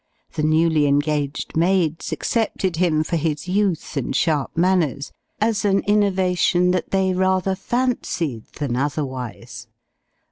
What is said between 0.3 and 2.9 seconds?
The newly engaged maids accepted